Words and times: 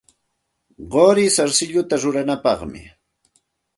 Quri 0.95 1.27
sarsilluta 1.35 2.01
ruranapaqmi. 2.03 2.83